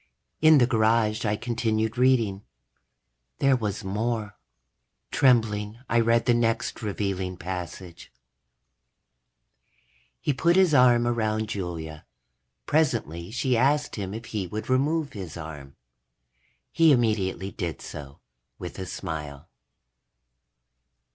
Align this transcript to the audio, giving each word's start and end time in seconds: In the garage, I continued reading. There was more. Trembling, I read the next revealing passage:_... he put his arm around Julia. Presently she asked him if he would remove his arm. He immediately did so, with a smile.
In 0.41 0.57
the 0.57 0.65
garage, 0.65 1.25
I 1.25 1.35
continued 1.35 1.95
reading. 1.95 2.41
There 3.37 3.55
was 3.55 3.83
more. 3.83 4.35
Trembling, 5.11 5.77
I 5.87 5.99
read 5.99 6.25
the 6.25 6.33
next 6.33 6.81
revealing 6.81 7.37
passage:_... 7.37 8.11
he 10.19 10.33
put 10.33 10.55
his 10.55 10.73
arm 10.73 11.05
around 11.05 11.49
Julia. 11.49 12.07
Presently 12.65 13.29
she 13.29 13.55
asked 13.55 13.95
him 13.95 14.15
if 14.15 14.25
he 14.25 14.47
would 14.47 14.71
remove 14.71 15.13
his 15.13 15.37
arm. 15.37 15.75
He 16.71 16.91
immediately 16.91 17.51
did 17.51 17.79
so, 17.79 18.21
with 18.57 18.79
a 18.79 18.87
smile. 18.87 19.49